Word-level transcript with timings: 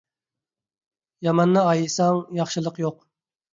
ياماننى 1.27 1.67
ئايىساڭ 1.73 2.19
ياخشىلىق 2.41 2.83
يوق. 2.87 3.01